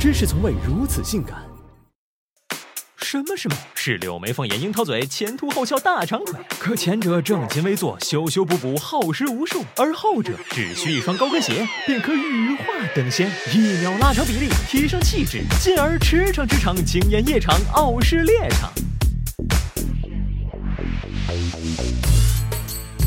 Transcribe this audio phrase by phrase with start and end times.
[0.00, 1.36] 真是从未如此性感。
[2.98, 3.56] 什么是美？
[3.74, 6.38] 是柳眉凤眼、樱桃嘴、前凸后翘、大长腿。
[6.58, 12.64] 可前者正襟危坐、修修补补、耗时无数，而后者只需一双高跟鞋，便可羽化
[12.94, 18.70] 登仙，一秒拉长比例，提升气质，进而驰骋职场，惊艳夜场，傲视猎场。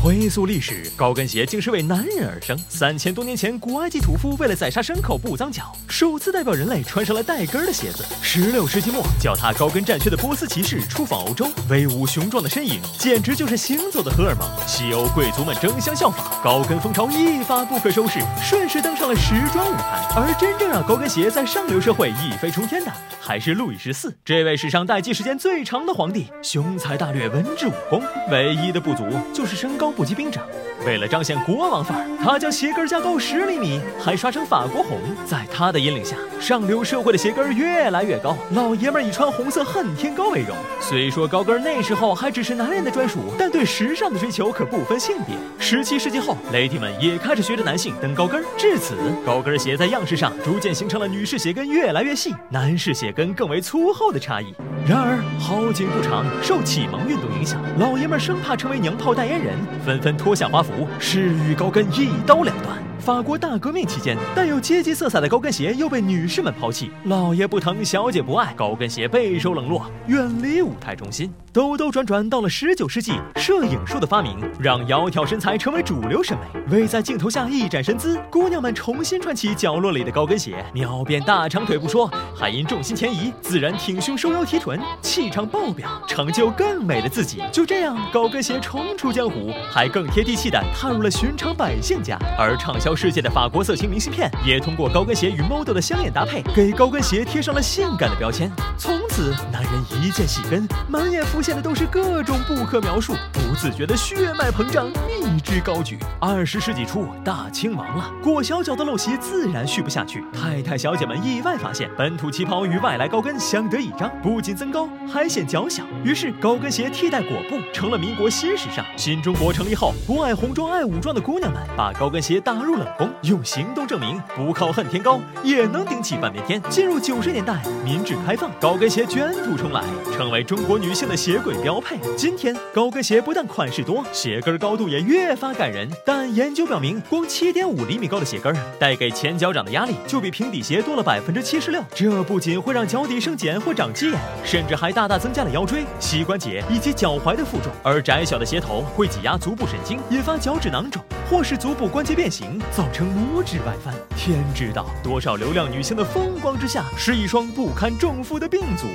[0.00, 2.56] 回溯历史，高跟鞋竟是为男人而生。
[2.68, 8.04] 三千多年前，古埃及屠夫为了宰杀牲口不脏脚，首次代表人类穿上了带跟的鞋子。
[8.22, 14.48] 十六世纪末，脚踏高跟战靴的波斯骑士出访欧洲，威武雄壮的身影简直就是行走的荷尔蒙。
[14.68, 20.08] 西欧贵族们争相效仿，高跟风潮一发不可收拾，顺势登上了时装舞台。
[20.14, 22.92] 而真正让高跟鞋在上流社会一飞冲天的，
[23.28, 26.28] 还是路易十四这位史上待机时间最长的皇帝。
[26.40, 29.04] 雄才大略，文治武功，唯一的不足
[29.34, 29.90] 就是身高。
[29.90, 30.46] 不及兵长，
[30.86, 34.98] 为了彰显国王范儿，他将鞋跟加高十厘米，还刷成法国红。
[35.26, 40.56] 在他的引领下，上流社会的鞋跟越来越高，老爷们以穿红色恨天高为荣。
[40.80, 45.34] 虽说高跟那时候还只是男人的专属，但对时尚的追求可不分性别。
[45.58, 48.94] 十七世纪后，lady 们也开始学着男性蹬高跟，至此，
[49.26, 54.54] 高跟鞋在样式上逐渐形成了女士鞋跟越来越细，男士鞋跟更为粗厚的差异。
[54.86, 59.56] 然而好景不长，受启蒙运动影响，老爷们生怕成为娘炮代言人。
[59.84, 62.78] 纷纷脱下华服，誓与高跟一刀两断。
[63.08, 66.90] 法国大革命期间，带有阶级色彩的高跟鞋又被女士们抛弃。
[67.04, 71.32] 老爷不疼，小姐不爱，高跟鞋备受冷落，远离舞台中心。
[71.50, 76.60] 兜兜转转到了十九世纪，摄影术的发明让窈窕身材成为主流审美。
[76.70, 87.42] 为在镜头下一展身姿，姑娘们重新穿起角落里的高跟鞋，秒变大长腿不说，还因重心前移，自然挺胸收腰提臀，气场爆表，成就更美的自己。
[87.50, 92.97] 就这样，高跟鞋重出江湖，还更贴地气的踏入了寻常百姓家，而畅销。
[92.98, 98.50] 世界的法国色情明信片也通过高跟鞋与 model 的香艳搭配，给高跟鞋贴上了性感的标签。
[98.76, 99.72] 从此，男人
[100.02, 105.96] 一见细跟，满眼浮现的都是各种不可描述，不自觉的血脉膨胀，蜜汁高举。
[106.20, 110.24] 二十世纪初，大清亡了，裹小脚的陋习自然续不下去。
[110.32, 115.84] 太太小姐们意外发现，本土旗袍与外来高跟相得益彰，不仅增高，还显脚小。
[116.02, 118.84] 于是，高跟鞋替代裹布，成了民国新时尚。
[118.96, 123.10] 新中国成立后，不爱红装爱武装的姑娘们，把高跟鞋打入冷宫。
[123.22, 126.62] 用行动证明，不靠恨天高也能顶起半边天。
[126.70, 129.82] 进入九十年代，民智开放，高跟鞋卷土重来，
[130.16, 131.98] 成为中国女性的鞋柜标配。
[132.16, 135.88] 今天，高跟鞋不但款式多，鞋跟高度也越发感人。
[136.06, 141.82] 但研究表明，光七点五厘米高的鞋跟带给前脚掌的压力就比平底鞋多了百分之七十六。
[141.94, 147.72] 这不仅会让脚底生茧或长鸡眼，甚至还大大增加了腰椎、膝关节以及脚踝的负重。
[147.82, 152.60] 而窄小的鞋头会挤压足部神经，引发脚趾囊肿，或是足部关节变形。
[152.70, 158.86] 造成拇指外翻，天知道多少流量女星的风光之下是一双不堪重负的病足。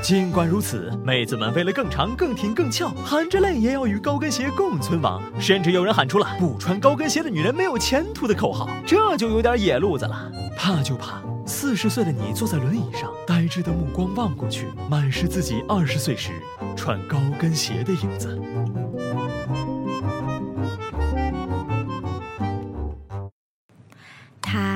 [0.00, 5.22] 尽管如此，妹子们为了更长、更挺、更翘，含着泪也要与高跟鞋共存亡。
[5.38, 10.28] 甚至有人喊出了“不穿高跟鞋的女人没有前途”的口号，这就有点野路子了。
[10.56, 16.32] 怕就怕四十岁的你坐在轮椅上，呆滞的目光望过去，满是自己二十岁时
[16.76, 18.40] 穿高跟鞋的影子。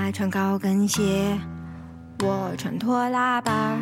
[0.07, 1.37] 她穿高跟鞋，
[2.21, 3.77] 我穿拖拉板儿。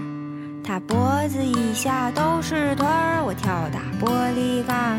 [0.64, 0.96] 他脖
[1.28, 4.98] 子以下都是腿儿，我跳打玻璃杆儿。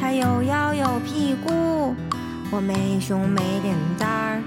[0.00, 1.94] 他有腰有屁股，
[2.50, 4.42] 我没胸没脸蛋儿。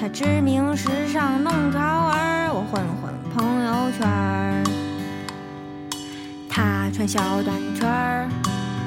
[0.00, 4.64] 他知名时尚弄潮儿，我混混朋友圈儿。
[6.50, 8.28] 他穿小短裙儿，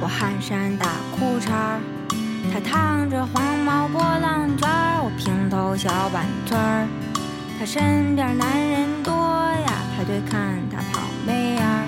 [0.02, 1.80] 我汗衫大裤衩儿。
[2.52, 6.88] 他烫着黄毛波浪卷儿，我平头小板寸儿。
[7.60, 11.86] 他身边男人多呀，排队看他跑妹眼儿。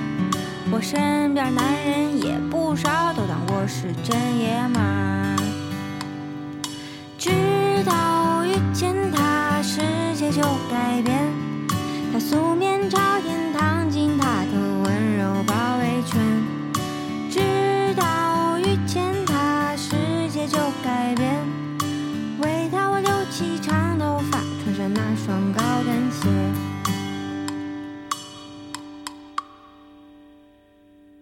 [0.72, 5.36] 我身边男人也不少，都当我是真爷们儿。
[7.18, 7.30] 直
[7.86, 9.82] 到遇见他，世
[10.16, 11.18] 界就改变。
[12.14, 13.11] 他素面朝
[23.42, 23.60] 细。
[23.60, 26.71] 长头发，穿上那双高跟鞋。